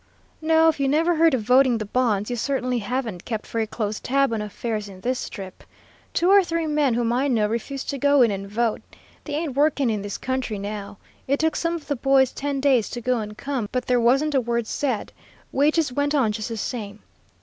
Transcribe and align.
"No, 0.41 0.67
if 0.67 0.79
you 0.79 0.87
never 0.87 1.13
heard 1.15 1.35
of 1.35 1.43
voting 1.43 1.77
the 1.77 1.85
bonds 1.85 2.31
you 2.31 2.35
certainly 2.35 2.79
haven't 2.79 3.23
kept 3.23 3.45
very 3.45 3.67
close 3.67 3.99
tab 3.99 4.33
on 4.33 4.41
affairs 4.41 4.89
in 4.89 5.01
this 5.01 5.19
Strip. 5.19 5.63
Two 6.11 6.31
or 6.31 6.43
three 6.43 6.65
men 6.65 6.95
whom 6.95 7.13
I 7.13 7.27
know 7.27 7.47
refused 7.47 7.87
to 7.91 7.99
go 7.99 8.23
in 8.23 8.31
and 8.31 8.49
vote. 8.49 8.81
They 9.25 9.35
ain't 9.35 9.55
working 9.55 9.91
in 9.91 10.01
this 10.01 10.17
country 10.17 10.57
now. 10.57 10.97
It 11.27 11.39
took 11.39 11.55
some 11.55 11.75
of 11.75 11.85
the 11.87 11.95
boys 11.95 12.31
ten 12.31 12.59
days 12.59 12.89
to 12.89 13.01
go 13.01 13.19
and 13.19 13.37
come, 13.37 13.69
but 13.71 13.85
there 13.85 14.01
wasn't 14.01 14.33
a 14.33 14.41
word 14.41 14.65
said. 14.65 15.13
Wages 15.51 15.93
went 15.93 16.15
on 16.15 16.31
just 16.31 16.49
the 16.49 16.57
same. 16.57 17.03